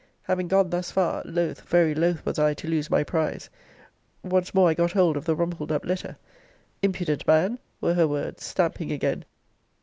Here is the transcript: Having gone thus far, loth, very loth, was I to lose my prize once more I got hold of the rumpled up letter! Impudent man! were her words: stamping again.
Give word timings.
Having 0.23 0.47
gone 0.47 0.71
thus 0.71 0.89
far, 0.89 1.21
loth, 1.25 1.61
very 1.61 1.93
loth, 1.93 2.25
was 2.25 2.39
I 2.39 2.55
to 2.55 2.67
lose 2.67 2.89
my 2.89 3.03
prize 3.03 3.51
once 4.23 4.51
more 4.51 4.67
I 4.67 4.73
got 4.73 4.93
hold 4.93 5.15
of 5.15 5.25
the 5.25 5.35
rumpled 5.35 5.71
up 5.71 5.85
letter! 5.85 6.17
Impudent 6.81 7.27
man! 7.27 7.59
were 7.81 7.93
her 7.93 8.07
words: 8.07 8.43
stamping 8.43 8.91
again. 8.91 9.25